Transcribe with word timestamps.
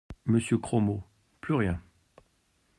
Monsieur 0.25 0.57
Cromot, 0.57 1.03
plus 1.41 1.53
rien. 1.53 1.79